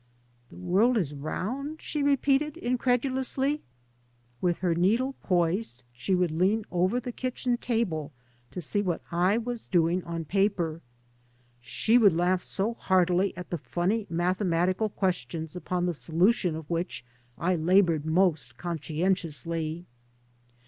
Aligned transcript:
"The 0.49 0.55
world 0.57 0.97
is 0.97 1.13
round?" 1.13 1.79
she 1.79 2.01
repeated 2.01 2.57
incredulously. 2.57 3.61
With 4.41 4.57
her 4.57 4.73
needle 4.73 5.13
poised 5.21 5.83
she 5.93 6.15
would 6.15 6.31
lean 6.31 6.65
over 6.71 6.99
the 6.99 7.11
kitchen 7.11 7.55
table, 7.55 8.11
to 8.49 8.61
see 8.61 8.81
what 8.81 9.03
I 9.11 9.37
was 9.37 9.67
doing 9.67 10.03
on 10.03 10.25
paper. 10.25 10.81
She 11.59 11.99
would 11.99 12.13
laugh 12.17 12.41
so 12.41 12.73
heartily 12.73 13.37
at 13.37 13.51
the 13.51 13.59
funny 13.59 14.07
mathematical 14.09 14.89
questions 14.89 15.55
upon 15.55 15.85
the 15.85 15.91
solu 15.91 16.33
tion 16.33 16.55
of 16.55 16.67
which 16.67 17.05
I 17.37 17.55
laboured 17.55 18.03
most 18.03 18.57
conscientiously. 18.57 19.85